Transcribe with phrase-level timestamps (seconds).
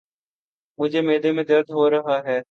[0.79, 2.39] مجھے معدے میں درد ہو رہا ہے۔